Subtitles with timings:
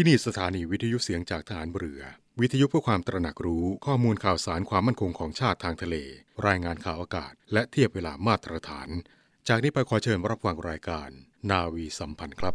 [0.00, 2.02] ที่นี่สถานีวิทยุเสียงจากฐานเรือ
[2.40, 5.96] วิทยุเพื่อความตระหนักรู้ข้อมูลข่าวสารความมั่นคงของชาติทางทะเล
[6.46, 8.88] รายงานข่าวอากาศ และเทียบเวลามาตรฐาน
[9.48, 11.08] จากนี้ไปขอเชิญรับฟังรายการ
[11.50, 12.54] นาวีสัมพันธ์ครับ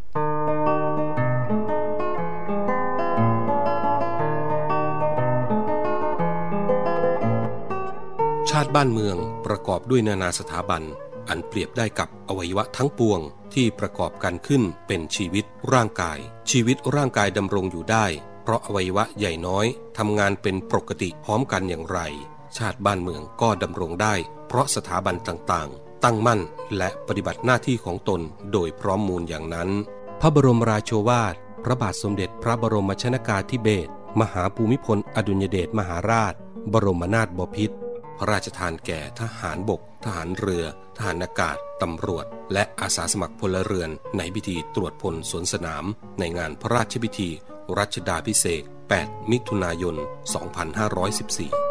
[8.50, 10.84] ชาติบ้านเมืองประกอบด้วยนานาสถาบัน
[11.30, 13.20] อันเปรียบได้กับอวัยวะทั้งปวง
[13.54, 16.20] ที่ประกอบกันขึ้นเป็นชีวิตร่างกาย
[16.52, 18.06] ชีวิตร่างกายดำรงอยู่ได้
[18.44, 19.66] เพราะอวัยวะใหญ่น้อย
[19.98, 22.00] ทำงานเป็นปกติพร้อมกันอย่างไร
[22.58, 24.16] ชาติบ้านเมืองก็ดำรงได้
[24.48, 26.42] เพราะสถาบันต่างๆ ตั้งมั่น
[26.78, 29.70] และปฏิบัติหน้าที่ของตนโดยพร้อมมูลอย่างนั้น
[30.22, 36.34] พระบรมราโชวาท พระบาทสมเด็จพระบรมชนากาธิเบศรมหาภูมิพลอดุลยเดชมหาราช
[36.74, 37.76] บรมนาถบพิตร
[38.18, 40.66] พระราชทานแก่ทหารบก ทหารเรือ
[40.98, 45.86] ทหารอากาศ ตำรวจ และอาสาสมัครพลเรือน ในพิธีตรวจพลสวนสนาม
[46.20, 47.30] ในงานพระราชพิธี
[47.78, 48.64] รัชดาพิเศษ
[48.98, 49.96] 8 มิถุนายน
[51.60, 51.63] 2514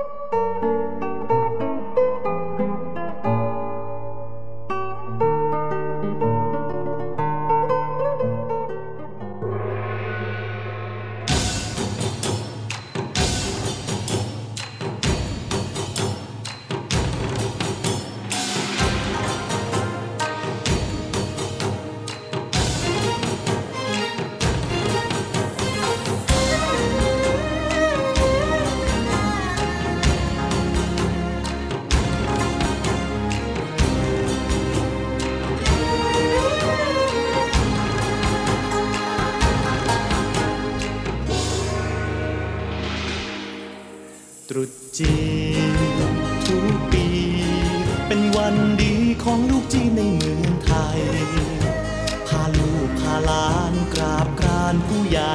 [53.29, 55.35] ลานกราบกรานผู้ใหญ่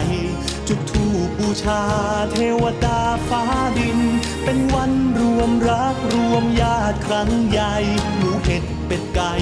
[0.67, 1.83] จุดธูปบูชา
[2.31, 3.43] เทวดาฟ้า
[3.77, 3.99] ดิน
[4.43, 7.75] เป็นวันรวมรักรวมญาติครั้งใหญ่
[8.15, 9.33] หมูเห็ดเป็ดไก่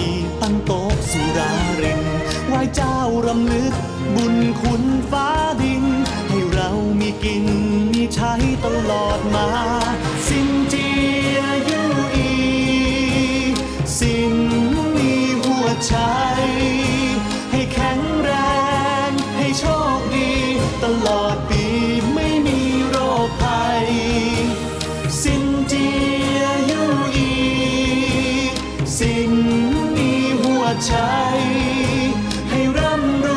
[0.42, 2.02] ตั้งโต๊ะสุราริน
[2.48, 3.74] ไหว้เจ้ารำลึก
[4.16, 5.30] บุญคุณฟ้า
[5.62, 5.86] ดิน
[6.28, 7.46] ให้เรามีกิน
[7.92, 8.34] มีใช้
[8.66, 9.48] ตลอดมา
[10.28, 10.90] สินเจี
[11.38, 11.40] ย
[11.70, 11.84] ยู
[12.16, 12.34] อี
[13.98, 14.36] สิน
[14.96, 15.96] มีหัวใจ
[20.90, 21.66] ตลอดปี
[22.14, 22.98] ไม่มีโร
[23.28, 23.88] คภัย
[25.22, 25.90] สินเจี
[26.42, 26.84] ยยู
[27.16, 27.34] อี
[28.98, 29.34] สิน
[29.96, 30.96] มีหัวใจ
[32.50, 33.30] ให้ร่ำร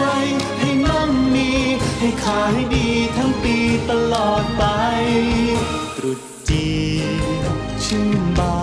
[0.00, 0.24] วย
[0.60, 1.50] ให้มั่งมี
[1.98, 3.56] ให้ขายดีทั้งปี
[3.90, 4.64] ตลอดไป
[5.96, 6.70] ตรุษจี
[7.20, 7.22] น
[7.84, 8.60] ชื่นบา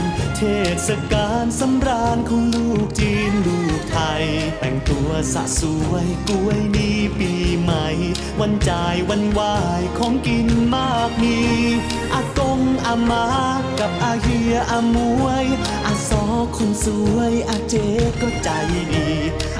[0.00, 0.02] น
[0.36, 0.42] เท
[0.86, 4.24] ศกาลสำราญของลูกจีนลูกไทย
[4.58, 4.70] แต่
[5.34, 7.86] สะสวยกล้วยนี้ปีใหม่
[8.40, 11.38] วันจ่ายวันไหวายของกินมากมี
[12.14, 13.26] อากงอามา
[13.80, 15.46] กับอาเฮียอามวย
[15.86, 16.22] อาซอ
[16.56, 17.74] คนสวยอาเจ
[18.20, 18.48] ก็ใจ
[18.92, 19.08] ดี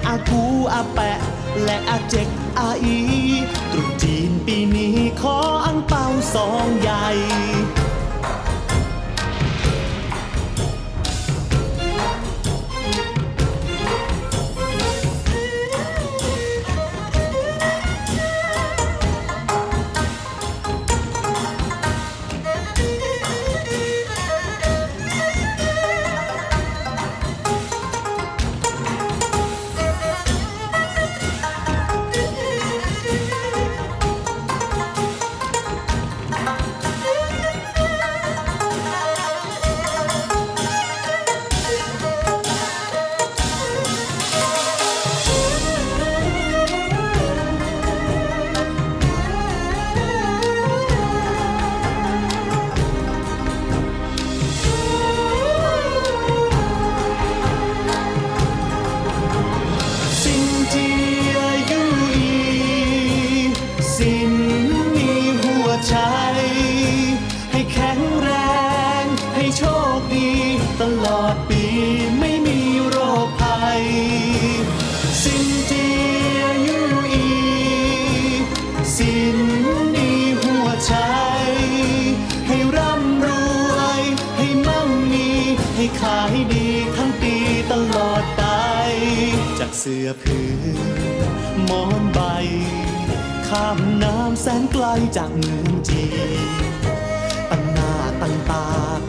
[0.06, 1.18] อากูอาแปะ
[1.64, 2.28] และอาเจก
[2.58, 2.98] อาอี
[3.72, 6.04] ตรุษจีนปีนี้ขออังเปา
[6.34, 7.06] สองใหญ่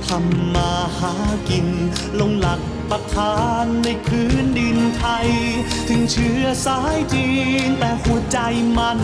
[0.08, 1.14] ทำมาหา
[1.50, 1.68] กิน
[2.20, 2.60] ลงหลัก
[2.90, 5.30] ปักฐานในพื้นดินไทย
[5.88, 7.28] ถึงเชื้อสายจี
[7.66, 8.40] น แต่หัวใจ
[8.78, 9.00] มัน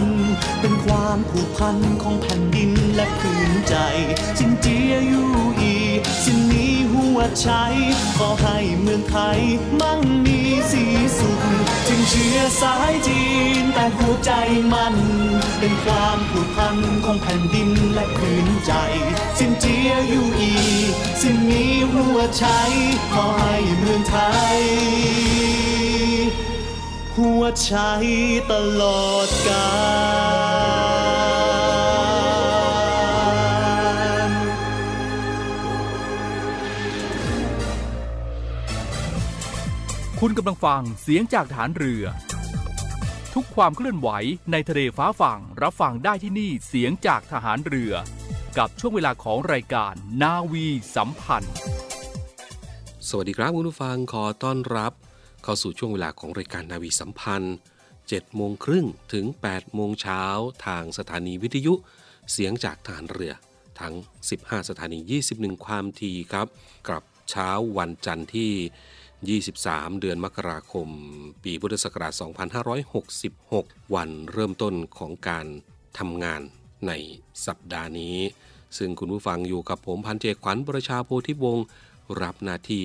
[0.59, 3.75] เป็นความผูกพันของแผ่นดินและพื้นใจ
[4.39, 5.31] สินเจียอยู่
[5.62, 5.75] อี
[6.24, 6.81] สินนี้
[7.16, 7.50] วใจ
[8.18, 9.40] ขอให้เมืองไทย
[9.81, 10.40] มั่งมี
[10.72, 10.84] สี
[11.18, 11.42] สุข
[11.88, 13.24] ถึงเชื้อสายจี
[13.62, 14.31] นแต่หัวใจ
[14.74, 14.96] มัน
[15.60, 18.74] เป็นความผูกพันของแผ่นดินและพื้นใจ
[19.38, 20.54] สินเจียอยู่อี
[21.22, 22.46] สินนี้หัวใจ
[23.13, 24.18] ขอให้เมืองไท
[24.58, 24.62] ย
[27.18, 27.74] หัวใจ
[28.52, 29.69] ตลอดกา
[30.40, 30.40] ล
[40.23, 42.03] คุณกำลังฟังเสียงจากฐานเรือ
[43.33, 44.09] ทุกความเคลื่อนไหว
[44.51, 47.94] ในทะเลฟ้าฝั่งรับฟังได้ที่นี่เสียงจากทหารเรือ
[48.57, 51.56] กับช่วงเวลาของรายการนาวีสัมพันธ์
[53.07, 54.94] สวัสดีครับคุณผู้ฟังขอต้อนรับ
[55.44, 57.56] เข้าสู่ช่วงเวลาของรายการนาวีสัมพันธ์
[57.95, 60.24] 7โมงครึ่งถึง8โมงเช้า
[60.65, 61.74] ทางสถานีวิทยุ
[62.31, 63.33] เสียงจากฐานเรือ
[63.79, 63.94] ทั้ง
[64.31, 65.00] 15 สถานี
[65.33, 66.47] 21 ความทีครับ
[66.88, 68.51] กับเช้าวันจันทร์ที่
[69.29, 70.88] 23 เดือนมกราคม
[71.44, 72.13] ปีพุทธศักราช
[73.23, 75.45] 2566 วันเริ่มต้นของการ
[75.97, 76.41] ทำงาน
[76.88, 76.91] ใน
[77.45, 78.18] สัปดาห์นี้
[78.77, 81.65] ซึ่งคุณผู้ฟังอยู่กับผมพันเจขวัญประชาโพธิวงศ์
[82.21, 82.83] รับหน้าที่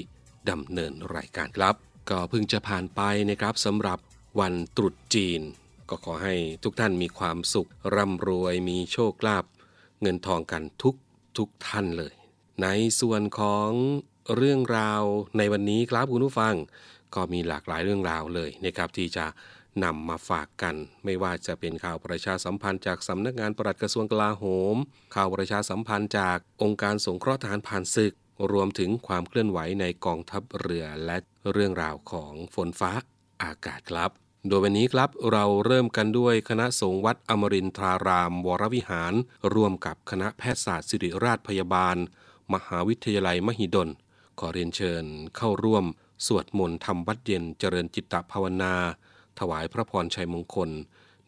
[0.50, 1.74] ดำเนินรายการครับ
[2.10, 3.00] ก็เพิ่งจะผ่านไป
[3.30, 3.98] นะครับสำหรับ
[4.40, 5.40] วันตรุษจีน
[5.88, 9.44] ก็ขอให้ทุกท่านมีความสุข ร่ำรวยมีโชคลาภ
[10.02, 10.94] เงินทองกันทุก
[11.36, 12.14] ทุกท่านเลย
[12.62, 12.66] ใน
[13.00, 13.70] ส่วนของ
[14.34, 15.02] เรื่องราว
[15.38, 16.55] ในวันนี้ครับคุณผู้ฟัง
[17.14, 19.26] ก็มีหลากหลายเรื่องราวเลยนะครับที่จะ
[19.84, 20.75] นำมาฝากกัน
[21.05, 24.44] ไม่ว่าจะเป็นข่าวประชาสัมพันธ์จากสำนักงานปลัดกระทรวงกลาโห
[24.75, 24.76] ม
[25.14, 28.12] ข่าวประชาสัมพันธ์จากองค์การสงเคราะห์ทหารผ่านศึก
[28.52, 31.17] รวมถึงความเคลื่อนไหวในกองทัพเรือและ
[31.52, 32.93] เรื่องราวของฝนฟ้า
[33.43, 34.11] อากาศครับ
[34.49, 39.12] โดยวันนี้ครับเราเริ่มกันด้วยคณะสงฆ์วัดอมรินทราราม วรวิหาร
[39.55, 41.96] ร่วมกับคณะแพทยศาสตร์ศิริราชพยาบาล
[42.55, 43.88] มหาวิทยาลัยมหิดล
[44.38, 45.04] ขอเรียนเชิญ
[45.36, 45.84] เข้าร่วม
[46.26, 48.74] สวดมนต์ทำวัดเย็นเจริญจิตตภาวนา
[49.38, 50.70] ถวายพระพรชัยมงคล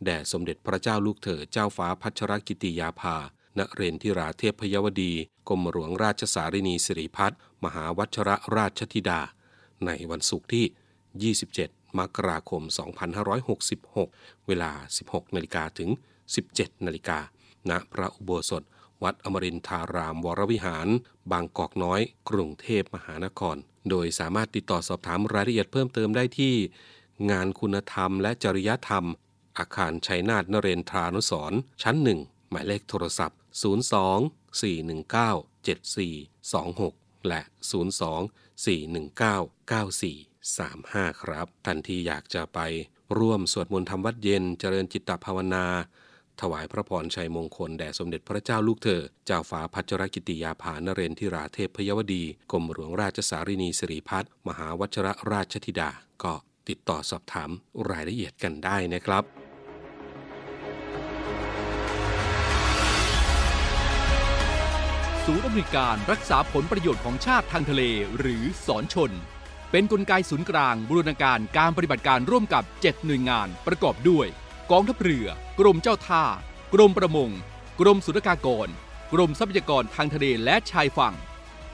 [0.05, 3.17] แด่สมเด็จพระเจ้าลูกเธอเจ้าฟ้าพัชรกิติยาภา
[3.59, 5.13] ณเรนทิราเทพพยวดี
[5.49, 9.21] กรมหลวงราชสารินีสิริพัฒน์มหาวัชรราชธิดา
[9.87, 12.63] ในวันศุกร์ที่ 27 มกราคม
[13.35, 14.73] 2566 เวลา
[15.05, 15.91] 16 นาฬิกาถึง
[16.37, 17.19] 17 นาฬิกา
[17.71, 18.63] ณพระอุโบสถ
[19.03, 20.89] วัดอมรินทารามวรวิหาร
[21.33, 23.57] บางกอกน้อย กรุงเทพมหานคร
[23.91, 26.55] โดยสามารถติดต่อสอบถามรายละเอียดเพิ่มเติมได้ที่
[27.31, 29.05] งานคุณธรรมและจริยธรรม
[29.59, 35.33] อาคารชัยนาทนเรนทรานุสร์ชั้นหนึ่งหมายเลขโทรศัพท์ 02 419
[35.67, 37.41] 7426 และ
[37.83, 42.61] 02 419 9435 ครับท่านทีอยากจะไป
[43.19, 45.67] ร่วมสวดมนต์ทำวัดเย็นเจริญจิตตภาวนา
[46.41, 55.91] ถวายพระพรชัยมงคลแด่สมเด็จพระเจ้าลูกเธอ เจ้าฟ้าพัชรกิติยาภานเรนทิราเทพพยวดีกรมหลวงราชสารินีสิริพัฒมหาวัชรราชธิดา
[56.23, 56.35] ก็
[56.69, 57.51] ติดต่อสอบถาม
[57.91, 59.25] รายละเอียดกันได้นะครับ
[65.25, 67.83] ศูนย์อำนวยการรักษาผลประโยชน์ของชาติทางทะเล
[68.19, 69.13] หรือสอนชน
[69.71, 74.29] เป็นนกลไกศูนย์กลางบูรณาการการปฏิบัติการร่วมกับ 7 หน่วยงานประกอบด้วย
[74.73, 75.27] กองทัพเรือ
[75.61, 76.25] กรมเจ้าท่า
[76.75, 77.31] กรมประมง
[77.81, 78.69] กรมสุรากากร
[79.13, 81.15] กรมทรัพยากรทางทะเลและชายฝั่ง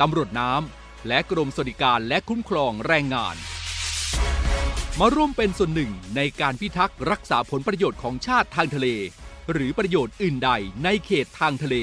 [0.01, 3.37] ตำรวจน้ำ และกรมสวัสดิการและคุ้มครองแรงงาน
[5.01, 8.89] มาร่วมเป็นส่วนหนึ่งในการพิทักษ์รักษาผลประโยชน์ของชาติทางทะเล
[9.53, 10.51] หรือประโยชน์อื่นใด
[10.85, 11.77] ในเขตทางทะเล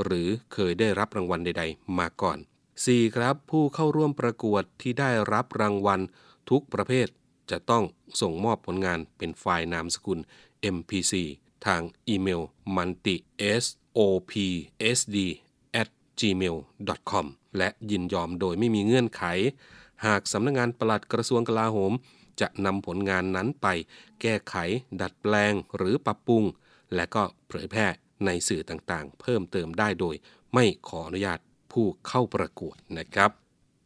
[0.04, 2.40] หรือเคยได้รับรางวัลใด ๆ มาก่อน
[2.90, 3.16] 4.
[3.16, 6.00] ครับ ผู้เข้าร่วมประกวดที่ได้รับรางวัล
[6.50, 7.08] ทุกประเภท
[7.52, 7.84] จะต้อง
[8.22, 10.20] ส่งมอบผลงานเป็นไฟล์นามสกุล
[10.76, 11.14] MPC
[11.66, 12.42] ทางอีเมล
[12.76, 13.16] multi
[13.64, 15.16] sopsd
[15.82, 16.56] at gmail
[17.12, 17.26] com
[17.58, 19.24] และยินยอมโดยไม่มีเงื่อนไข
[20.06, 21.94] หากสำนักงงานปลัดกระทรวงกลาโหม
[22.42, 23.68] จะนำผลงานนั้นไป
[24.22, 24.56] แก้ไข
[25.02, 26.44] ดัดแปลงหรือปรับปรุง
[26.96, 27.88] และก็เผยแพร่
[28.26, 30.16] ในสื่อต่างๆ เพิ่มเติมได้โดย
[30.54, 31.40] ไม่ขออนุญาต
[31.72, 33.32] ผู้เข้าประกวดนะครับ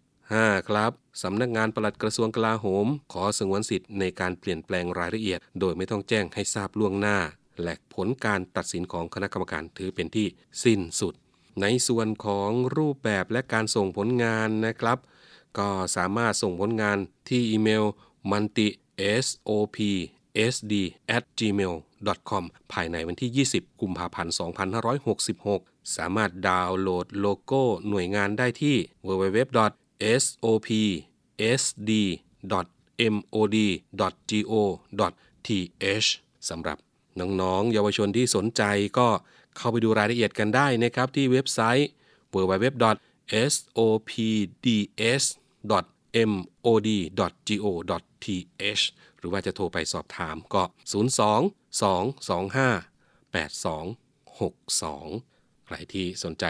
[0.06, 0.70] 5.
[0.70, 0.92] ครับ
[1.24, 7.18] สำนักงานปลัดกระทรวงกลาโหม ขอสงวนสิทธิ์ในการเปลี่ยนแปลงรายละเอียด โดยไม่ต้องแจ้งให้ทราบล่วงหน้า
[7.63, 10.27] และผลการตัดสินของคณะกรรมการถือเป็นที่
[10.63, 11.13] สิ้นสุด
[11.62, 14.98] ในส่วนของรูปแบบและการส่งผลงานนะครับ
[15.58, 16.98] ก็สามารถส่งผลงาน
[17.30, 17.86] ที่อีเมล
[18.32, 18.68] multi
[19.25, 19.77] sop
[20.54, 20.74] sd
[21.15, 21.74] at gmail
[22.30, 24.34] com ภายในวันที่ 20 กุมภาพันธ์
[24.96, 28.75] 2566 สามารถดาวน์โหลดโลโก้หน่วยงานได้ที่
[29.08, 29.39] www
[30.24, 30.68] sop
[31.62, 31.92] sd
[33.13, 33.56] mod
[34.50, 34.51] go
[35.48, 36.10] th
[36.50, 36.77] สำหรับ
[37.20, 38.63] น้องๆ เยาวชนที่สนใจ
[38.98, 39.08] ก็
[39.58, 41.89] เข้าไปดูรายละเอียดกันได้นะครับที่เว็บไซต์
[42.34, 42.86] www
[43.56, 45.25] sopds
[45.84, 45.96] mod
[47.50, 47.62] go
[48.25, 48.84] th
[49.18, 50.89] หรือว่าจะโทรไปสอบถามก็ 02
[51.82, 55.35] 225 8262
[55.65, 56.45] ใครที่สนใจ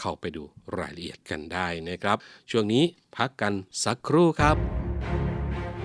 [0.00, 0.42] เข้าไปดู
[0.78, 2.16] รายละเอียดกันได้นะครับ
[2.50, 2.84] ช่วงนี้
[3.16, 3.52] พักกัน
[3.84, 4.79] สักครู่ครับ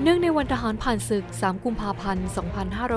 [0.03, 2.27] เนื่องในวันทหารผ่านศึก 3 กุมภาพันธ์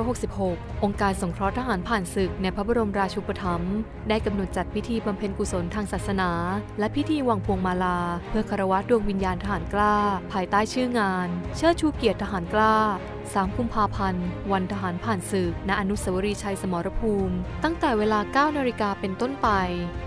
[0.06, 3.74] 2566 องค์การสงเคราะห์ทหารผ่านศึกในพระบรมราชูปถัมภ์
[4.08, 6.30] ได้กำหนดจัดพิธีบำเพ็ญกุศลทางศาสนา
[6.78, 9.96] และพิธีวางพวงมาลา เพื่อคารวะดวงวิญญาณทหารกล้า
[10.32, 12.74] ภายใต้ชื่องาน เชิดชูเกียรติทหารกล้า
[13.18, 19.48] 3 กุมภาพันธ์ วันทหารผ่านศึก ณ อนุสาวรีย์ชัยสมรภูมิ ตั้งแต่เวลา 9 นาฬิกาเป็นต้นไป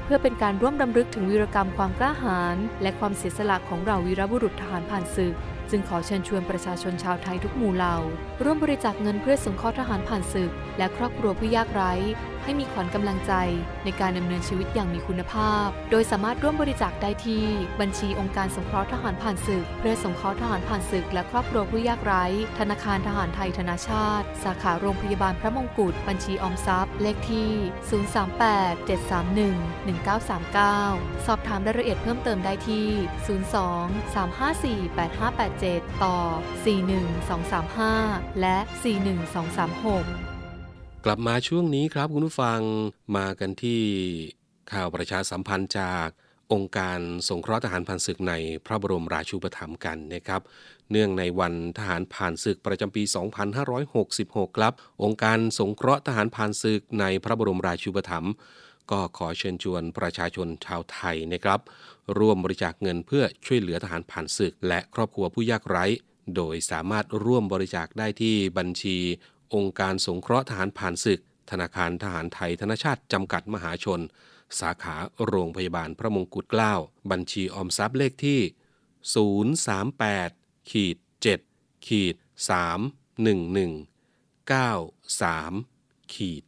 [0.06, 5.36] เพื่อเป็นการร่วมรำลึกถึงวีรกรรมความกล้าหาญและความเสียสละของเราวีรบุรุษทหารผ่านศึก
[5.72, 7.96] จึงขอเชิญชวนประชาชนชาวไทยทุกหมู่เหล่า
[8.44, 11.94] ร่วมบริจาคเงินเพื่อสงเคราะห์ทหารผ่านศึก และครอบครัวผู้ยากไร้
[12.44, 13.34] ให้มีขวัญกำลังใจ
[13.86, 17.46] ในการดำเนินชีวิตอย่างมีคุณภาพ โดยสามารถร่วมบริจาคได้ที่
[17.82, 22.26] บัญชีองค์การสงเคราะห์ทหารผ่านศึก เพื่อสงเคราะห์ทหารผ่านศึก และครอบครัวผู้ยากไร้
[22.60, 27.52] ธนาคารทหารไทยธนาชาติ สาขาโรงพยาบาลพระมงกุฎ บัญชีออมทรัพย์ เลขที่
[31.18, 32.88] 038-731-1939 สอบถามรายละเอียดเพิ่มเติมได้ที่
[34.92, 36.18] 02-354-8587 ต่อ
[37.88, 38.58] 41235 และ
[40.22, 40.31] 41236
[41.06, 42.60] กลับมาช่วงนี้ครับคุณผู้ฟัง
[43.18, 43.82] มากันที่
[44.72, 46.08] ข่าวประชาสัมพันธ์จาก
[46.54, 48.34] องค์การสงเคราะห์ทหารผ่านศึกใน
[48.66, 50.42] พระบรมราชูปถัมภ์กันนะครับ
[50.92, 53.04] เนื่องในวันทหารผ่านศึกประจำปี
[53.82, 58.32] 2566 ครับ องค์การสงเคราะห์ทหารผ่านศึกในพระบรมราชูปถัมภ์
[58.92, 61.60] ก็ขอเชิญชวนประชาชนชาวไทยนะครับ
[62.18, 65.86] ร่วมบริจาคเงินเพื่อช่วยเหลือทหารผ่านศึก และครอบครัวผู้ยากไร้
[66.36, 68.98] โดยสามารถร่วมบริจาคได้ที่บัญชี
[69.54, 71.20] องค์การสงเคราะห์ทหารผ่านศึก
[71.52, 74.00] ธนาคารทหารไทยธนชาติจำกัดมหาชน
[74.60, 76.74] สาขาโรงพยาบาลพระมงกุฎเกล้า
[77.12, 78.40] บัญชีออมทรัพย์เลขที่
[79.78, 80.98] 038ขีด
[81.42, 82.16] 7ขีด
[84.50, 86.44] 311 93ขีด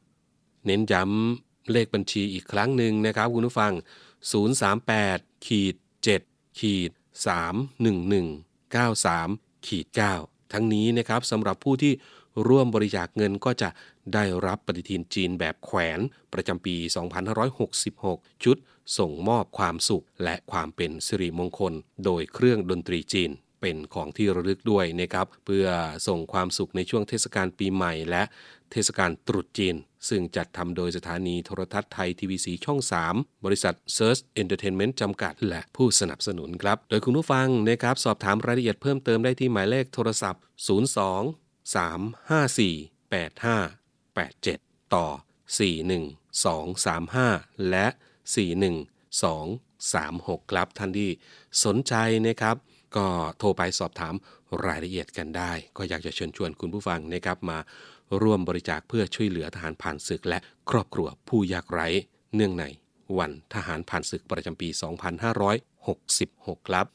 [0.00, 3.72] 9เน้นย้ำเลขบัญชีอีกครั้งหนึ่งนะครับคุณผู้ฟัง
[4.60, 5.74] 038ขีด
[6.16, 6.90] 7ขีด
[7.68, 9.86] 311 93ขีด
[10.20, 11.92] 9ทั้งนี้นะครับสำหรับผู้ที่
[12.46, 13.68] ร่วมบริจาคเงินก็จะ
[14.14, 15.98] ได้รับปฏิทินจีนแบบแขวน
[16.32, 16.76] ประจำปี
[17.80, 18.56] 2566 ชุด
[18.98, 21.72] ส่งมอบความสุขและความเป็นสิริมงคล
[22.04, 25.66] โดยเครื่องดนตรีจีนเป็นของที่ระลึกด้วยนะครับเพื่อ
[26.08, 28.22] ส่งความสุขในช่วงเทศกาลปีใหม่และ
[28.72, 29.76] เทศกาลตรุษจีน
[30.08, 32.78] ซึ่งจัดทำโดยสถานีโทรทัศน์ไทยทีวีสีช่อง
[33.12, 40.42] 3 บริษัท Search Entertainment จำกัด และผู้สนับสนุนครับ โดยคุณผู้ฟังนะครับสอบถามรายละเอียดเพิ่มเติมได้ที่หมายเลขโทรศัพท์
[40.94, 45.06] 02 354 8587 ต่อ
[47.28, 47.86] 41235 และ
[49.14, 51.10] 41236 ครับท่านที่
[51.64, 51.94] สนใจ
[52.26, 52.56] นะครับ
[52.96, 53.06] ก็
[53.38, 54.14] โทรไปสอบถาม
[54.66, 57.58] รายละเอียดกันได้ ก็อยากจะเชิญชวนคุณผู้ฟังนะครับมา
[58.22, 60.38] ร่วมบริจาคเพื่อช่วยเหลือทหารผ่านศึก และ
[60.70, 61.88] ครอบครัวผู้ยากไร้
[62.34, 62.64] เนื่องใน
[63.18, 64.68] วันทหารผ่านศึกประจำปี
[65.88, 66.86] 2566 ครับ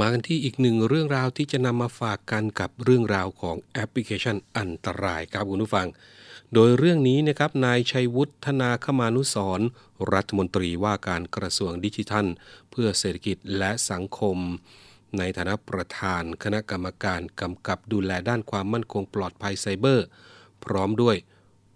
[0.00, 5.88] มากันที่อีกหนึ่งเรื่องราวที่จะนำมาฝากกันกับเรื่องราวของแอปพลิเคชันอันตรายครับคุณผู้ฟัง
[6.54, 9.60] โดยเรื่องนี้นะครับนายชัยวุฒนาคมานุสร
[10.12, 12.26] รัฐมนตรีว่าการกระทรวงดิจิทัล
[12.70, 14.36] เพื่อเศรษฐกิจและสังคม
[15.18, 20.06] ในฐานะประธานคณะกรรมการกำกับดูแลด้านความมั่นคงปลอดภัยไซเบอร์
[20.64, 21.16] พร้อมด้วย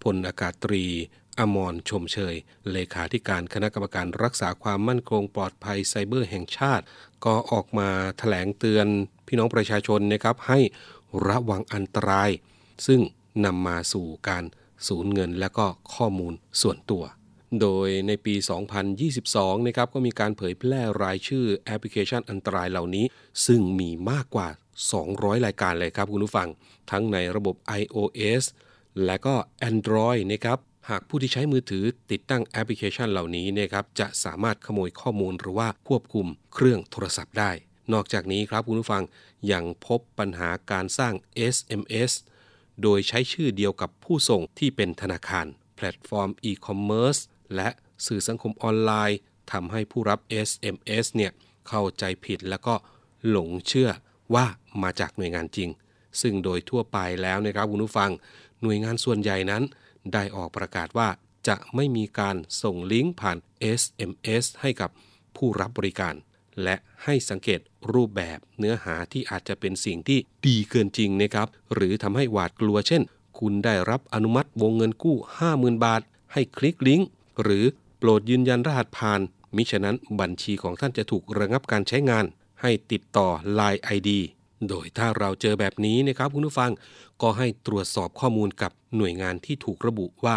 [0.03, 0.85] พลอากาศตรี
[1.39, 2.35] อมรชมเชย
[2.73, 6.85] เลขาธิการคณะกรรมการรักษาความมั่นคงปลอดภัยไซเบอร์แห่งชาติ
[7.25, 8.87] ก็ออกมาแถลงเตือน
[9.27, 10.59] พี่น้องประชาชนนะครับให้
[11.27, 12.31] ระวังอันตราย
[12.87, 13.01] ซึ่ง
[13.45, 14.45] นำมาสู่การ
[14.89, 17.05] สูญเงินและก็ข้อมูลส่วนตัว
[17.61, 18.35] โดยในปี
[19.01, 23.05] 2022 นะครับก็มีการเผยแพร่รายชื่อแอปพลิเคชันอันตรายเหล่านี้
[23.47, 24.49] ซึ่งมีมากกว่า
[24.99, 26.49] 200 รายการเลยครับคุณผู้ฟัง
[26.91, 28.45] ทั้งในระบบ iOS
[29.05, 29.35] และก็
[29.71, 30.59] Android นะครับ
[30.91, 37.51] หากผู้ที่ใช้มือถือติดตั้งแอปพลิเคชันเหล่านี้นะครับจะสามารถขโมยข้อมูลหรือว่าควบคุมเครื่องโทรศัพท์ได้
[37.93, 39.05] นอกจากนี้ครับคุณผู้ฟัง
[39.53, 41.15] ยังพบปัญหาการสร้าง
[41.55, 42.13] SMS
[42.83, 45.47] โดยใช้ชื่อเดียวกับผู้ส่งที่เป็นธนาคาร
[45.77, 47.17] แพลตฟอร์มอีคอมเมิร์ซ
[47.57, 47.69] และ
[48.07, 49.19] สื่อสังคมออนไลน์
[49.53, 51.33] ทำให้ผู้รับ SMS เนี่ย
[51.69, 52.75] เข้าใจผิดแล้วก็
[53.29, 53.91] หลงเชื่อ
[54.35, 54.47] ว่า
[54.83, 55.69] มาจากหน่วยงานจริง
[56.21, 58.11] ซึ่งโดยทั่วไปแล้วนะครับคุณผู้ฟัง
[58.63, 59.63] หน่วยงานส่วนใหญ่นั้น
[60.13, 61.09] ได้ออกประกาศว่า
[61.49, 63.39] จะไม่มีการส่งลิงก์ผ่าน
[63.81, 64.91] SMS ให้กับ
[65.37, 66.15] ผู้รับบริการ
[66.63, 67.61] และให้สังเกต
[67.93, 73.03] รูปแบบเนื้อหาที่อาจจะเป็นสิ่งที่ดีเกินจริงนะครับ หรือทำให้หวาดกลัวเช่น
[73.39, 75.17] คุณได้รับอนุมัติวงเงินกู้
[75.51, 77.09] 50,000 บาท ให้คลิกลิงก์
[77.43, 77.65] หรือ
[77.99, 79.21] โปรดยืนยันรหัสผ่าน
[79.57, 82.25] มิฉะนั้นบัญชีของท่านจะถูกระงับการใช้งาน
[82.63, 84.11] ให้ติดต่อ Line ID
[84.69, 86.73] โดยถ้าเราเจอแบบนี้นะครับคุณผู้ฟัง
[87.23, 90.37] ก็ให้ตรวจสอบข้อมูลกับหน่วยงานที่ถูกระบุว่า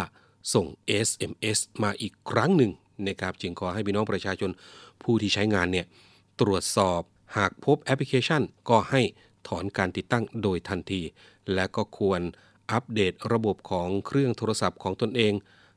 [0.54, 0.68] ส่ง
[1.08, 2.72] SMS มาอีกครั้งหนึ่ง
[3.08, 4.52] นะครับจึงขอให้พี่น้องประชาชน
[5.04, 5.86] ผู้ที่ใช้งานเนี่ย
[6.42, 7.02] ตรวจสอบ
[7.38, 9.02] หากพบแอปพลิเคชัน ก็ให้
[9.48, 11.02] ถอนการติดตั้งโดยทันที
[11.54, 12.22] และก็ควร
[12.72, 15.34] อัปเดตระบบของเครื่องโทรศัพท์ของตนเอง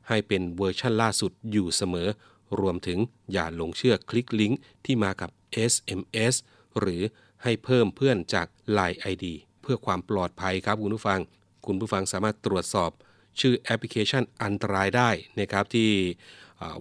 [0.09, 2.09] ให้เป็นเวอร์ชันล่าสุดอยู่เสมอ
[2.61, 2.99] รวมถึง
[3.33, 5.31] อย่าหลงเชื่อคลิกลิงก์ที่มากับ
[5.73, 6.35] SMS
[6.81, 7.03] หรือ
[7.43, 8.47] ให้เพิ่มเพื่อนจาก
[8.79, 9.25] Line ID
[9.63, 11.21] เพื่อความปลอดภัยครับคุณผู้ฟัง
[11.67, 12.91] คุณผู้ฟังสามารถตรวจสอบ
[13.41, 15.91] ชื่อแอปพลิเคชันอันตรายได้นะครับที่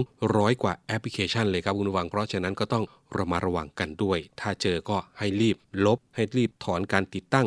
[0.00, 2.84] 200 กว่าแอปพลิเคชันเลยครับคุณผู้ฟัง เพราะฉะนั้นก็ต้อง
[3.16, 7.46] ระมัดระวังกันด้วย ถ้าเจอก็ให้รีบลบให้รีบถอนการติดตั้ง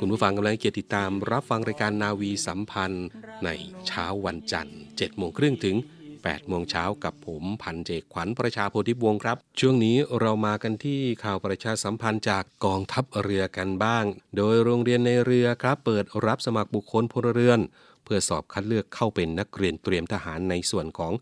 [0.00, 3.06] คุณผู้ฟังกำลังเกียรติดตามรับฟังรายการนาวีสัมพันธ์
[3.44, 3.50] ใน
[3.86, 5.76] เช้าวันจันทร์7โมงครึ่งถึง
[6.12, 14.04] 8โมงเช้ากับผมพันเจกขวัญประชาโพธิวงครับ ช่วงนี้เรามากันที่ข่าวประชาสัมพันธ์จากกองทัพเรือกันบ้าง
[14.36, 17.60] โดยโรงเรียนในเรือครับ เปิดรับสมัครบุคคลพลเรือน
[18.04, 21.12] เพื่อสอบคัดเลือกเข้าเป็นนักเรียนเตรียมทหารในส่วนของ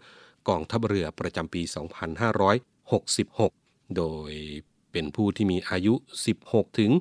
[0.49, 1.63] กองทัพเรือประจำปี
[2.99, 4.33] 2566 โดย
[4.93, 5.95] เป็นผู้ที่มีอายุ
[6.37, 6.93] 16 ถึง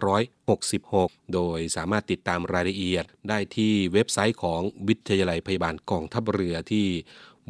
[0.09, 6.87] 2566 โดยสามารถติดตามรายละเอียดได้ที่เว็บไซต์ของวิทยาลัยพยาบาลกองทัพเรือที่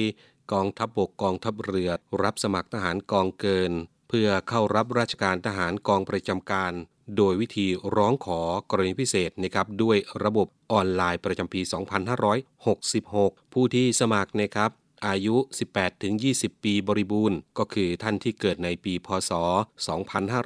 [0.53, 1.91] กองทัพบบกกองทัพเรือ
[2.23, 3.73] รับสมัครทหารกองเกิน
[4.19, 6.73] พื่อเข้ารับราชการทหารกองประจำการ
[7.17, 11.61] โดยวิธีร้องขอกรณีพิเศษนะครับด้วยระบบออนไลน์ประจำปี
[12.77, 14.71] 2566 ผู้ที่สมัครนะครับ
[15.07, 15.37] อายุ
[16.01, 19.33] 18-20 ปีบริบูรณ์ ก็คือท่านที่เกิดในปีพศ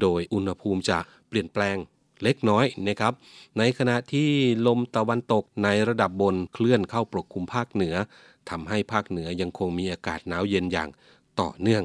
[0.00, 1.76] โดยอุณหภูมิจะเปลี่ยนแปลง
[2.22, 3.12] เล็กน้อยนะครับ
[3.58, 4.28] ในขณะที่
[4.66, 7.94] ลมตะวันตกในระดับบนเคลื่อนเข้าปกคลุมภาคเหนือ
[8.50, 10.90] ทำให้ภาคเหนือยังคงมีอากาศหนาวเย็นอย่าง
[11.40, 11.82] ต่อเนื่อง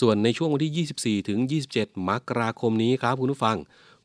[0.00, 1.38] ส่วนในช่วงวันที่ 24 ถึง
[1.74, 3.56] 27 มกราคมนี้ครับคุณผู้ฟัง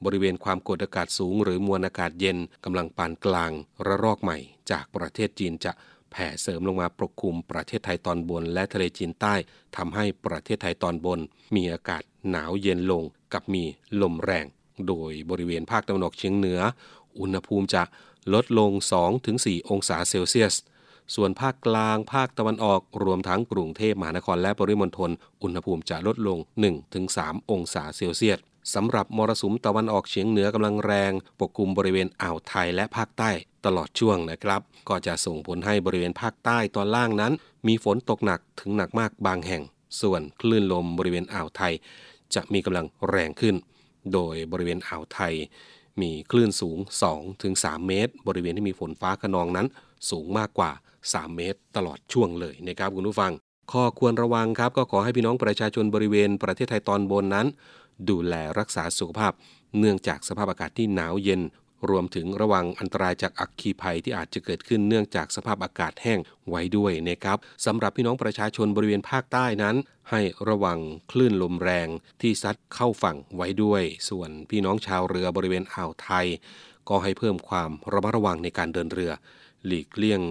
[0.05, 3.51] บริเวณความกดอากาศสูง หรือมวลอากาศเย็นกำลังปานกลาง
[3.85, 4.37] ระลอกใหม่
[4.71, 5.71] จากประเทศจีนจะ
[6.11, 9.35] แผ่เสริมลงมาปกคลุมประเทศไทยตอนบน และทะเลจีนใต้
[9.77, 11.19] ทำให้ประเทศไทยตอนบน
[11.55, 13.63] มีอากาศหนาวเย็นลงกับมี
[14.01, 14.45] ลมแรง
[14.87, 16.59] โดยบริเวณภาคตะวันออกเฉียงเหนือ
[17.19, 17.83] อุณหภูมิจะ
[18.33, 18.71] ลดลง
[19.21, 20.55] 2-4 องศาเซลเซียส
[21.15, 25.11] ส่วนภาคกลางภาคตะวันออกรวมทั้งกรุงเทพมหานครและปริมณฑล
[25.43, 26.37] อุณหภูมิจะลดลง
[26.95, 28.39] 1-3 องศาเซลเซียส
[28.73, 33.31] สำหรับมรสุมตะวันออกเฉียงเหนือกำลังแรง ปกคลุมบริเวณอ่าวไทยและภาคใต้
[33.65, 37.33] ตลอดช่วงนะครับ ก็จะส่งผลให้บริเวณภาคใต้ตอนล่างนั้น
[37.67, 39.63] มีฝนตกหนักถึงหนักมากบางแห่ง
[40.01, 41.73] ส่วนคลื่นลมบริเวณอ่าวไทย
[42.35, 43.55] จะมีกำลังแรงขึ้น
[44.13, 45.33] โดยบริเวณอ่าวไทย
[46.01, 46.77] มีคลื่นสูง
[47.33, 49.67] 2-3 เมตร บริเวณที่มีฝนฟ้าขนองนั้น
[50.09, 50.71] สูงมากกว่า
[51.03, 53.31] 3 เมตร ตลอดช่วงเลยนะครับคุณผู้ฟัง
[53.71, 57.47] ข้อควรระวังครับก็ขอให้พี่น้องประชาชนบริเวณประเทศไทยตอนบนนั้น
[58.09, 59.33] ดูแลรักษาสุขภาพ
[59.79, 61.41] เนื่องจากสภาพอากาศที่หนาวเย็น
[61.89, 69.75] รวมถึงระวังอันตรายจากอัคคีภัยที่อาจจะเกิดขึ้นเนื่องจากสภาพอากาศแห้งไว้ด้วยนะครับสำหรับพี่น้องประชาชนบริเวณภาคใต้นั้น
[70.11, 70.79] ให้ระวัง
[71.11, 71.87] คลื่นลมแรง
[72.21, 76.25] ที่ซัดเข้าฝั่งไว้ด้วย ส่วนพี่น้องชาวเรือบริเวณอ่าวไทย
[76.89, 79.11] ก็ให้เพิ่มความระมัดระวังในการเดินเรือ
[79.65, 80.21] หลีกเลี่ยง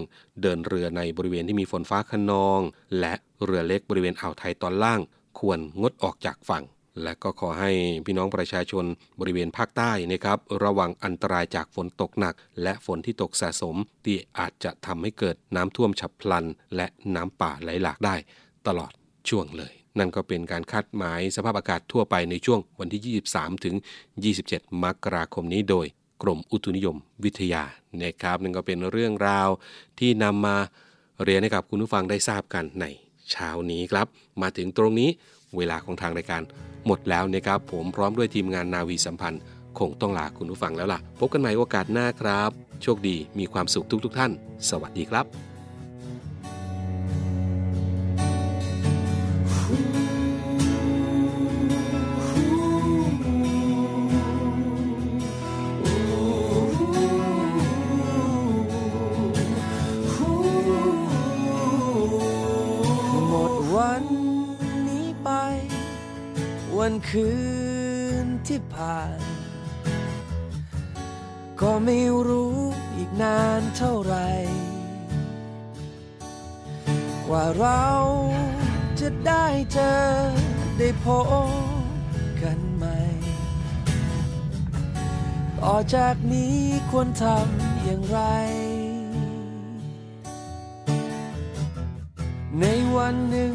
[0.41, 2.61] เดินเรือในบริเวณที่มีฝนฟ้าขนอง
[2.99, 4.99] และเรือเล็กบริเวณอ่าวไทยตอนล่าง
[5.39, 6.63] ควรงดออกจากฝั่ง
[7.03, 7.71] และก็ขอให้
[8.05, 8.85] พี่น้องประชาชน
[9.19, 18.15] บริเวณภาคใต้นะครับ ระวังอันตรายจากฝนตกหนัก และฝนที่ตกสะสม ที่อาจจะทำให้เกิดน้ำท่วมฉับพลัน และน้ำป่าไหลหลากได้
[18.67, 18.91] ตลอด
[19.29, 23.75] ช่วงเลย นั่นก็เป็นการคาดหมายสภาพอากาศทั่วไปในช่วงวันที่ 23 ถึง
[24.29, 25.87] 27 มกราคมนี้โดย
[26.21, 27.63] กรมอุตุนิยมวิทยา
[28.03, 29.49] นะครับนั่นก็เป็นเรื่องราว
[29.99, 30.57] ที่นำมา
[31.23, 32.85] เรียนให้กับคุณผู้ฟังได้ทราบกันใน
[33.31, 34.07] เช้านี้ครับ
[34.41, 35.09] มาถึงตรงนี้
[35.57, 36.41] เวลาของทางรายการ
[36.85, 39.41] หมดแล้วนะครับ ผมพร้อมด้วยทีมงานนาวีสัมพันธ์
[39.79, 42.51] คงต้องลาคุณผู้ฟังแล้วล่ะ พบกันใหม่โอกาสหน้าครับ
[42.83, 44.31] โชคดีมีความสุขทุกๆทท่าน
[44.69, 45.46] สวัสดีครับ
[67.09, 67.31] คื
[68.23, 69.19] นที่ผ่าน
[71.61, 72.57] ก็ไม่รู้
[72.95, 74.15] อีกนานเท่าไร
[77.27, 77.85] กว่าเรา
[78.99, 79.95] จะได้เจอ
[80.77, 81.49] ได้พบ
[82.41, 82.99] กันใหม่
[85.59, 86.57] ต่อจากนี้
[86.91, 88.19] ควรทำอย่างไร
[92.59, 92.65] ใน
[92.95, 93.53] วันหนึ่ง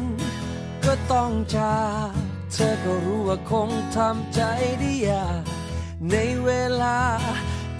[0.85, 1.79] ก็ต้องจา
[2.11, 2.22] ก
[2.53, 4.41] เธอก็รู้ว่าคงทำใจ
[4.79, 5.43] ได้ยาก
[6.11, 6.49] ในเว
[6.81, 6.99] ลา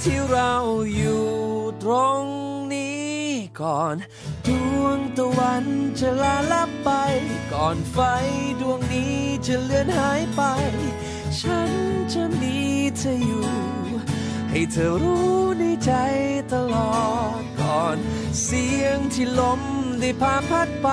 [0.01, 0.53] ที่เรา
[0.95, 1.27] อยู่
[1.83, 2.23] ตรง
[2.73, 3.17] นี้
[3.61, 3.95] ก่อน
[4.47, 4.49] ด
[4.81, 5.65] วงตะวัน
[5.99, 6.91] จะลาลับไป
[7.53, 7.97] ก่อนไฟ
[8.61, 10.41] ดวงนี้จะเลือนหายไป
[11.39, 11.71] ฉัน
[12.13, 12.57] จะมี
[12.97, 13.47] เธออยู่
[14.49, 15.91] ให้เธอรู้ในใจ
[16.53, 16.95] ตลอ
[17.41, 17.97] ดก่อน
[18.43, 19.61] เสียงที่ล้ม
[20.05, 20.89] ได้พาพัดไป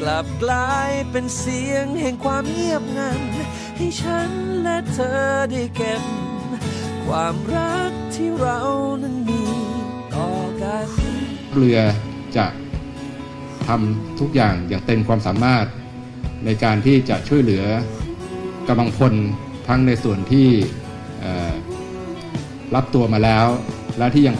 [0.00, 3.20] กลับกลายเป็นเสียงแห่งความเงียบงัน
[3.76, 4.30] ให้ฉัน
[4.62, 6.02] และเธอได้เก็บ
[7.06, 8.60] ความรักที่เรา
[9.02, 9.42] นั้นมี
[10.14, 10.28] ต่อ
[10.62, 10.88] กัน
[11.52, 11.78] เรือ
[12.36, 12.46] จะ
[13.66, 15.66] ทำทุกอย่างอย่างเต็มความสามารถ
[16.44, 17.64] ในการที่จะช่วยเหลือ
[18.68, 19.14] กำลังพล
[19.68, 20.48] ทั้งในส่วนที่
[22.74, 23.46] รับตัวมาแล้ว
[23.98, 24.34] และที่ยัง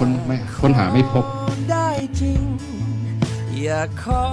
[0.60, 1.24] ค้นหาไม่พบ
[1.70, 1.88] ได้
[2.20, 2.40] จริง
[3.62, 4.26] อย่าขอ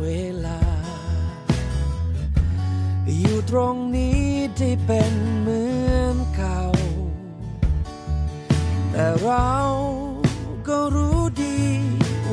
[0.00, 0.08] เว
[0.46, 0.60] ลา
[3.18, 4.26] อยู่ตรงนี้
[4.58, 5.62] ที่เป็นเหมื
[5.96, 6.62] อนเก่า
[8.90, 9.52] แต่เรา
[10.68, 11.60] ก็รู้ดี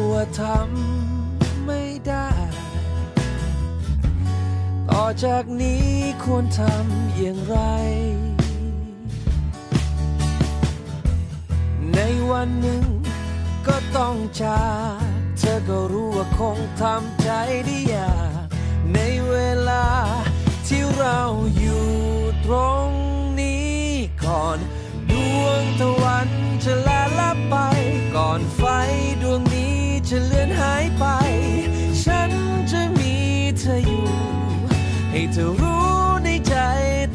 [0.09, 2.29] ว่าทำไม่ได้
[4.89, 5.87] ต่อจากนี้
[6.23, 7.57] ควรทำอย่างไร
[11.93, 11.99] ใน
[12.31, 12.83] วันหนึ่ง
[13.67, 14.63] ก็ต้องจา
[15.07, 15.08] ก
[15.39, 17.29] เธอก็รู้ว่าคงทำใจ
[17.65, 18.47] ได้ยาก
[18.93, 18.99] ใน
[19.29, 19.35] เว
[19.69, 19.85] ลา
[20.67, 21.19] ที่เรา
[21.57, 21.87] อยู่
[22.45, 22.89] ตรง
[23.39, 23.79] นี้
[24.23, 24.59] ก่อน
[25.09, 26.29] ดวงตะวัน
[26.63, 27.55] จะลาลับไป
[28.15, 28.63] ก่อนไฟ
[29.21, 29.77] ดวงนี้
[30.09, 31.05] จะเลือนหายไป
[32.03, 32.31] ฉัน
[32.71, 33.15] จะมี
[33.59, 34.07] เธออยู่
[35.11, 35.89] ให้เธอรู้
[36.23, 36.55] ในใจ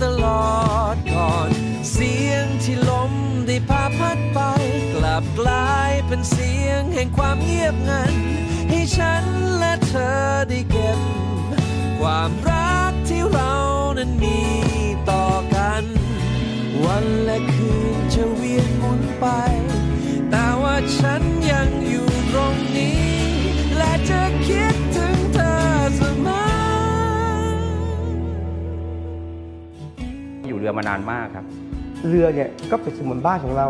[0.03, 0.49] ตลอ
[0.95, 3.13] ดก่อน เสียงที่ลม
[3.47, 4.41] ได้พาพัดไป
[4.95, 8.15] กลับกลายเป็นเสียงแห่งความเงียบงัน
[8.71, 9.25] ให้ฉัน
[9.59, 10.17] และเธอ
[10.49, 10.99] ได้เก็บ
[12.01, 13.55] ความรักที่เรา
[13.99, 14.39] นั้นมี
[15.11, 15.85] ต่อกัน
[16.85, 19.27] วันและคืนจะเวียนหมุนไป
[20.31, 23.05] แต่ว่าฉันยังอยู่ตรงนี้
[23.77, 25.57] และจะคิดถึงเธอ
[25.97, 26.41] เสมอ
[30.47, 31.45] อยู่เรือมานานมากครับ
[32.09, 33.69] เรือเนี่ยก็เป็นเสมือนบ้านของเรา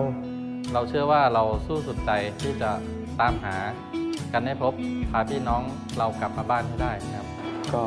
[0.73, 2.11] เราเชื่อว่าเราสู้สุดใจ
[2.43, 2.71] ที่จะ
[3.21, 3.55] ตามหา
[4.33, 4.73] กันให้พบ
[5.11, 5.63] พาพี่น้อง
[5.99, 7.29] เรากลับมาบ้านให้ได้ครับ
[7.75, 7.83] ก็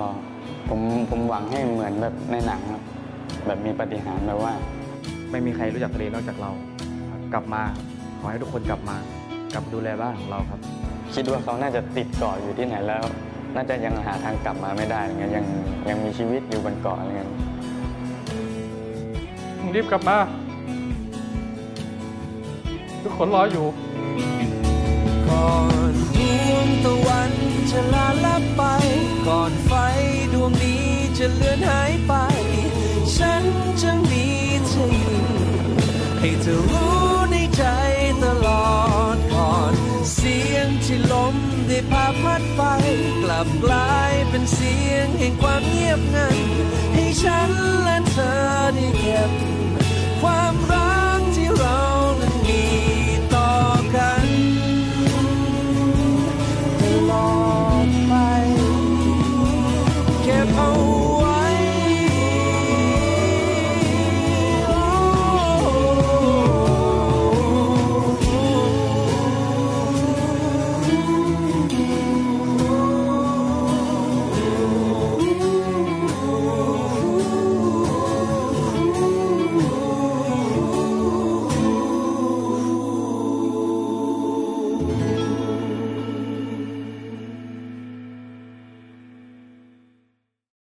[0.70, 0.80] ผม
[1.10, 2.84] ผมหวังให้เหมือนแบบในหนังครับ
[3.48, 4.54] แบบมีปาฏิหารย์แบบว่า
[5.32, 6.52] ไม่มีใครรู้จักทะเลนอกจากเรา
[7.34, 7.62] กลับมา
[8.20, 8.98] ขอให้ทุกคนกลับมา
[9.54, 10.60] กลับดูแลบ้านของเราครับ
[11.16, 13.04] คิดว่าเขาน่าจะติดเกาะอยู่ที่ไหนแล้ว
[13.56, 15.46] น่าจะยังหาทางกลับมาไม่ได้อะไรเงี้ยยัง
[15.90, 17.40] ยังมีชีวิตอยู่บนเกาะอะไรเงี้ยมึง
[19.76, 20.20] รีบกลับมา
[23.04, 23.68] ทุกคนรออยู่
[25.28, 25.52] ก่อ
[25.92, 26.18] นด
[26.52, 27.32] วงตะวัน
[27.72, 28.64] จะลาลับไป
[29.28, 29.72] ก่อนไฟ
[30.34, 30.86] ดวงนี้
[31.18, 32.14] จะเลือนหายไป
[33.16, 33.44] ฉัน
[33.82, 34.26] จะมี
[34.68, 35.20] เธออยู่
[36.20, 36.96] ให้เธอรู้
[37.32, 37.64] ในใจ
[38.24, 38.68] ตลอ
[39.16, 39.74] ดก่อน
[40.14, 41.36] เสียงที่ลม
[41.68, 42.62] ได้พาพัดไป
[43.24, 46.38] กลับกลายเป็นเสียงแห่งความเงียบงัน
[46.94, 47.50] ให้ฉัน
[47.84, 48.38] และเธอ
[48.76, 48.97] ได้
[49.28, 49.30] บ
[50.22, 50.67] ความ